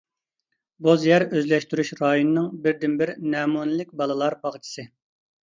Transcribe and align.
بوز 0.85 1.03
يەر 1.07 1.25
ئۆزلەشتۈرۈش 1.27 1.91
رايونىنىڭ 1.99 2.49
بىردىنبىر 2.65 3.13
نەمۇنىلىك 3.35 3.95
بالىلار 4.03 4.39
باغچىسى. 4.43 4.89